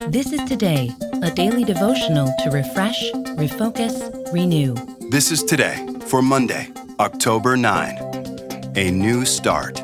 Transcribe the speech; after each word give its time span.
This 0.00 0.30
is 0.30 0.44
Today, 0.44 0.90
a 1.22 1.30
daily 1.30 1.64
devotional 1.64 2.32
to 2.44 2.50
refresh, 2.50 3.10
refocus, 3.38 4.30
renew. 4.30 4.74
This 5.10 5.32
is 5.32 5.42
today 5.42 5.84
for 6.02 6.20
Monday, 6.20 6.68
October 7.00 7.56
9. 7.56 8.72
A 8.76 8.90
new 8.90 9.24
start. 9.24 9.80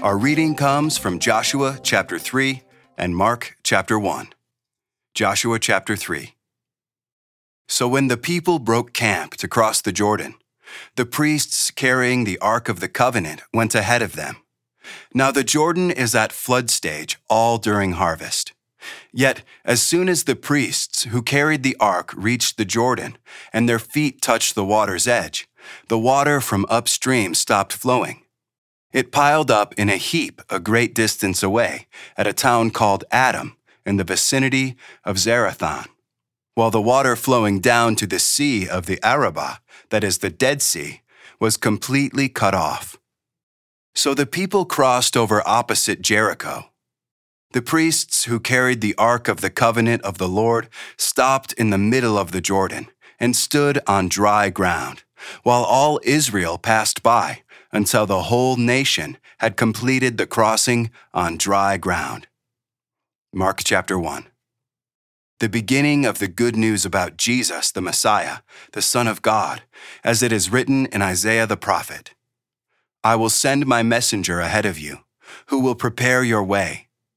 Our 0.00 0.16
reading 0.16 0.54
comes 0.54 0.96
from 0.96 1.18
Joshua 1.18 1.80
chapter 1.82 2.20
3 2.20 2.62
and 2.96 3.16
Mark 3.16 3.56
chapter 3.64 3.98
1. 3.98 4.28
Joshua 5.12 5.58
chapter 5.58 5.96
3. 5.96 6.34
So 7.68 7.88
when 7.88 8.06
the 8.06 8.16
people 8.16 8.60
broke 8.60 8.92
camp 8.92 9.36
to 9.38 9.48
cross 9.48 9.82
the 9.82 9.92
Jordan, 9.92 10.36
the 10.94 11.04
priests 11.04 11.72
carrying 11.72 12.24
the 12.24 12.38
Ark 12.38 12.68
of 12.68 12.78
the 12.78 12.88
Covenant 12.88 13.42
went 13.52 13.74
ahead 13.74 14.02
of 14.02 14.14
them. 14.14 14.36
Now 15.12 15.32
the 15.32 15.44
Jordan 15.44 15.90
is 15.90 16.14
at 16.14 16.32
flood 16.32 16.70
stage 16.70 17.18
all 17.28 17.58
during 17.58 17.92
harvest. 17.92 18.51
Yet, 19.12 19.42
as 19.64 19.82
soon 19.82 20.08
as 20.08 20.24
the 20.24 20.36
priests 20.36 21.04
who 21.04 21.22
carried 21.22 21.62
the 21.62 21.76
ark 21.78 22.12
reached 22.16 22.56
the 22.56 22.64
Jordan, 22.64 23.18
and 23.52 23.68
their 23.68 23.78
feet 23.78 24.20
touched 24.20 24.54
the 24.54 24.64
water's 24.64 25.06
edge, 25.06 25.48
the 25.88 25.98
water 25.98 26.40
from 26.40 26.66
upstream 26.68 27.34
stopped 27.34 27.72
flowing. 27.72 28.22
It 28.92 29.12
piled 29.12 29.50
up 29.50 29.74
in 29.74 29.88
a 29.88 29.96
heap 29.96 30.42
a 30.50 30.60
great 30.60 30.94
distance 30.94 31.42
away 31.42 31.86
at 32.16 32.26
a 32.26 32.32
town 32.32 32.70
called 32.70 33.04
Adam 33.10 33.56
in 33.86 33.96
the 33.96 34.04
vicinity 34.04 34.76
of 35.04 35.16
Zarethan, 35.16 35.86
while 36.54 36.70
the 36.70 36.82
water 36.82 37.16
flowing 37.16 37.60
down 37.60 37.96
to 37.96 38.06
the 38.06 38.18
sea 38.18 38.68
of 38.68 38.86
the 38.86 39.00
Arabah, 39.02 39.58
that 39.90 40.04
is 40.04 40.18
the 40.18 40.30
Dead 40.30 40.60
Sea, 40.60 41.00
was 41.40 41.56
completely 41.56 42.28
cut 42.28 42.54
off. 42.54 42.98
So 43.94 44.14
the 44.14 44.26
people 44.26 44.64
crossed 44.64 45.16
over 45.16 45.42
opposite 45.46 46.02
Jericho. 46.02 46.71
The 47.52 47.60
priests 47.60 48.24
who 48.24 48.40
carried 48.40 48.80
the 48.80 48.94
Ark 48.96 49.28
of 49.28 49.42
the 49.42 49.50
Covenant 49.50 50.00
of 50.02 50.16
the 50.16 50.28
Lord 50.28 50.70
stopped 50.96 51.52
in 51.52 51.68
the 51.68 51.76
middle 51.76 52.16
of 52.16 52.32
the 52.32 52.40
Jordan 52.40 52.88
and 53.20 53.36
stood 53.36 53.78
on 53.86 54.08
dry 54.08 54.48
ground, 54.48 55.02
while 55.42 55.62
all 55.62 56.00
Israel 56.02 56.56
passed 56.56 57.02
by 57.02 57.42
until 57.70 58.06
the 58.06 58.22
whole 58.22 58.56
nation 58.56 59.18
had 59.38 59.58
completed 59.58 60.16
the 60.16 60.26
crossing 60.26 60.90
on 61.12 61.36
dry 61.36 61.76
ground. 61.76 62.26
Mark 63.34 63.60
chapter 63.62 63.98
1. 63.98 64.26
The 65.40 65.48
beginning 65.50 66.06
of 66.06 66.20
the 66.20 66.28
good 66.28 66.56
news 66.56 66.86
about 66.86 67.18
Jesus, 67.18 67.70
the 67.70 67.82
Messiah, 67.82 68.38
the 68.72 68.80
Son 68.80 69.06
of 69.06 69.20
God, 69.20 69.62
as 70.02 70.22
it 70.22 70.32
is 70.32 70.50
written 70.50 70.86
in 70.86 71.02
Isaiah 71.02 71.46
the 71.46 71.58
prophet. 71.58 72.14
I 73.04 73.16
will 73.16 73.30
send 73.30 73.66
my 73.66 73.82
messenger 73.82 74.40
ahead 74.40 74.64
of 74.64 74.78
you, 74.78 75.00
who 75.48 75.60
will 75.60 75.74
prepare 75.74 76.24
your 76.24 76.44
way. 76.44 76.88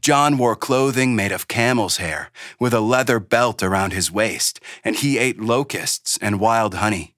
John 0.00 0.38
wore 0.38 0.56
clothing 0.56 1.16
made 1.16 1.32
of 1.32 1.48
camel's 1.48 1.96
hair, 1.96 2.30
with 2.58 2.72
a 2.72 2.80
leather 2.80 3.18
belt 3.18 3.62
around 3.62 3.92
his 3.92 4.10
waist, 4.10 4.60
and 4.84 4.96
he 4.96 5.18
ate 5.18 5.40
locusts 5.40 6.18
and 6.20 6.40
wild 6.40 6.74
honey. 6.74 7.14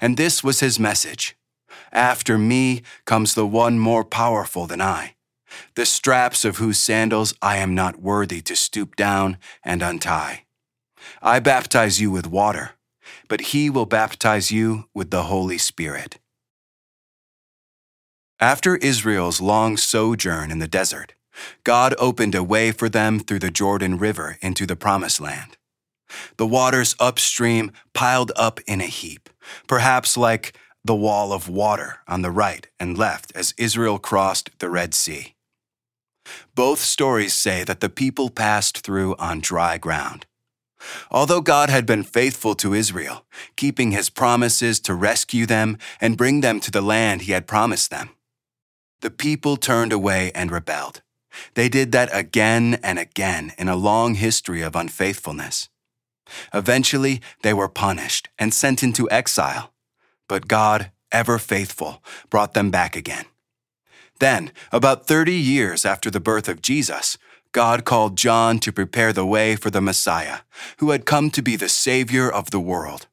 And 0.00 0.16
this 0.16 0.44
was 0.44 0.60
his 0.60 0.78
message 0.78 1.36
After 1.92 2.38
me 2.38 2.82
comes 3.04 3.34
the 3.34 3.46
one 3.46 3.78
more 3.78 4.04
powerful 4.04 4.66
than 4.66 4.80
I, 4.80 5.14
the 5.74 5.86
straps 5.86 6.44
of 6.44 6.58
whose 6.58 6.78
sandals 6.78 7.34
I 7.40 7.56
am 7.56 7.74
not 7.74 8.00
worthy 8.00 8.40
to 8.42 8.56
stoop 8.56 8.96
down 8.96 9.38
and 9.64 9.82
untie. 9.82 10.44
I 11.22 11.40
baptize 11.40 12.00
you 12.00 12.10
with 12.10 12.26
water, 12.26 12.72
but 13.28 13.40
he 13.52 13.70
will 13.70 13.86
baptize 13.86 14.50
you 14.50 14.88
with 14.94 15.10
the 15.10 15.24
Holy 15.24 15.58
Spirit. 15.58 16.18
After 18.40 18.76
Israel's 18.76 19.40
long 19.40 19.76
sojourn 19.76 20.50
in 20.50 20.60
the 20.60 20.68
desert, 20.68 21.14
God 21.64 21.94
opened 21.98 22.34
a 22.34 22.42
way 22.42 22.72
for 22.72 22.88
them 22.88 23.20
through 23.20 23.40
the 23.40 23.50
Jordan 23.50 23.98
River 23.98 24.38
into 24.40 24.66
the 24.66 24.76
Promised 24.76 25.20
Land. 25.20 25.56
The 26.36 26.46
waters 26.46 26.96
upstream 26.98 27.72
piled 27.92 28.32
up 28.36 28.60
in 28.66 28.80
a 28.80 28.86
heap, 28.86 29.28
perhaps 29.66 30.16
like 30.16 30.56
the 30.84 30.94
wall 30.94 31.32
of 31.32 31.48
water 31.48 31.98
on 32.08 32.22
the 32.22 32.30
right 32.30 32.66
and 32.80 32.96
left 32.96 33.32
as 33.34 33.54
Israel 33.58 33.98
crossed 33.98 34.50
the 34.58 34.70
Red 34.70 34.94
Sea. 34.94 35.34
Both 36.54 36.80
stories 36.80 37.34
say 37.34 37.64
that 37.64 37.80
the 37.80 37.88
people 37.88 38.30
passed 38.30 38.78
through 38.78 39.14
on 39.16 39.40
dry 39.40 39.78
ground. 39.78 40.26
Although 41.10 41.40
God 41.40 41.70
had 41.70 41.86
been 41.86 42.04
faithful 42.04 42.54
to 42.56 42.74
Israel, 42.74 43.26
keeping 43.56 43.90
his 43.90 44.10
promises 44.10 44.78
to 44.80 44.94
rescue 44.94 45.44
them 45.44 45.76
and 46.00 46.16
bring 46.16 46.40
them 46.40 46.60
to 46.60 46.70
the 46.70 46.80
land 46.80 47.22
he 47.22 47.32
had 47.32 47.46
promised 47.46 47.90
them, 47.90 48.10
the 49.00 49.10
people 49.10 49.56
turned 49.56 49.92
away 49.92 50.32
and 50.34 50.50
rebelled. 50.50 51.02
They 51.54 51.68
did 51.68 51.92
that 51.92 52.08
again 52.12 52.78
and 52.82 52.98
again 52.98 53.52
in 53.58 53.68
a 53.68 53.76
long 53.76 54.14
history 54.14 54.62
of 54.62 54.76
unfaithfulness. 54.76 55.68
Eventually, 56.52 57.20
they 57.42 57.54
were 57.54 57.68
punished 57.68 58.28
and 58.38 58.52
sent 58.52 58.82
into 58.82 59.10
exile, 59.10 59.72
but 60.28 60.48
God, 60.48 60.90
ever 61.10 61.38
faithful, 61.38 62.02
brought 62.30 62.54
them 62.54 62.70
back 62.70 62.96
again. 62.96 63.24
Then, 64.20 64.52
about 64.72 65.06
30 65.06 65.32
years 65.32 65.84
after 65.84 66.10
the 66.10 66.20
birth 66.20 66.48
of 66.48 66.60
Jesus, 66.60 67.16
God 67.52 67.84
called 67.84 68.16
John 68.16 68.58
to 68.60 68.72
prepare 68.72 69.12
the 69.12 69.24
way 69.24 69.56
for 69.56 69.70
the 69.70 69.80
Messiah, 69.80 70.40
who 70.78 70.90
had 70.90 71.06
come 71.06 71.30
to 71.30 71.42
be 71.42 71.56
the 71.56 71.68
Savior 71.68 72.30
of 72.30 72.50
the 72.50 72.60
world. 72.60 73.06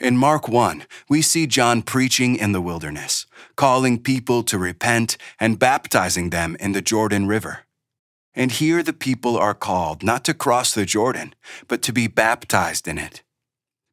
In 0.00 0.16
Mark 0.16 0.48
1, 0.48 0.84
we 1.08 1.22
see 1.22 1.46
John 1.46 1.82
preaching 1.82 2.36
in 2.36 2.52
the 2.52 2.60
wilderness, 2.60 3.26
calling 3.56 3.98
people 3.98 4.42
to 4.44 4.58
repent 4.58 5.16
and 5.38 5.58
baptizing 5.58 6.30
them 6.30 6.56
in 6.60 6.72
the 6.72 6.82
Jordan 6.82 7.26
River. 7.26 7.60
And 8.34 8.50
here 8.50 8.82
the 8.82 8.92
people 8.92 9.36
are 9.36 9.54
called 9.54 10.02
not 10.02 10.24
to 10.24 10.34
cross 10.34 10.74
the 10.74 10.84
Jordan, 10.84 11.34
but 11.68 11.82
to 11.82 11.92
be 11.92 12.08
baptized 12.08 12.88
in 12.88 12.98
it. 12.98 13.22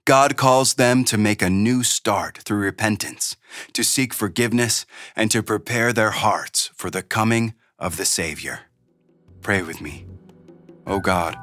God 0.05 0.35
calls 0.35 0.73
them 0.73 1.03
to 1.05 1.17
make 1.17 1.43
a 1.43 1.49
new 1.49 1.83
start 1.83 2.39
through 2.39 2.57
repentance, 2.57 3.37
to 3.73 3.83
seek 3.83 4.13
forgiveness, 4.13 4.85
and 5.15 5.29
to 5.29 5.43
prepare 5.43 5.93
their 5.93 6.09
hearts 6.09 6.71
for 6.73 6.89
the 6.89 7.03
coming 7.03 7.53
of 7.77 7.97
the 7.97 8.05
Savior. 8.05 8.61
Pray 9.41 9.61
with 9.61 9.79
me. 9.79 10.05
O 10.87 10.95
oh 10.95 10.99
God, 10.99 11.37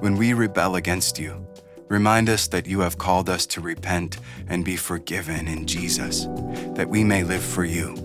when 0.00 0.16
we 0.16 0.32
rebel 0.32 0.74
against 0.74 1.18
you, 1.20 1.46
Remind 1.90 2.30
us 2.30 2.46
that 2.46 2.68
you 2.68 2.80
have 2.80 2.98
called 2.98 3.28
us 3.28 3.44
to 3.46 3.60
repent 3.60 4.18
and 4.48 4.64
be 4.64 4.76
forgiven 4.76 5.48
in 5.48 5.66
Jesus, 5.66 6.26
that 6.76 6.88
we 6.88 7.02
may 7.02 7.24
live 7.24 7.42
for 7.42 7.64
you. 7.64 7.96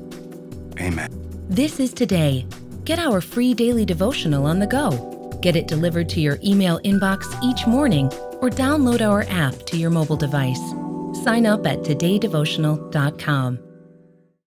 Amen. 0.81 1.09
This 1.47 1.79
is 1.79 1.93
today. 1.93 2.47
Get 2.83 2.97
our 2.97 3.21
free 3.21 3.53
daily 3.53 3.85
devotional 3.85 4.47
on 4.47 4.57
the 4.57 4.65
go. 4.65 5.29
Get 5.43 5.55
it 5.55 5.67
delivered 5.67 6.09
to 6.09 6.19
your 6.19 6.39
email 6.43 6.79
inbox 6.79 7.23
each 7.43 7.67
morning 7.67 8.07
or 8.41 8.49
download 8.49 9.01
our 9.01 9.21
app 9.29 9.53
to 9.67 9.77
your 9.77 9.91
mobile 9.91 10.17
device. 10.17 10.61
Sign 11.23 11.45
up 11.45 11.67
at 11.67 11.83
todaydevotional.com. 11.83 13.59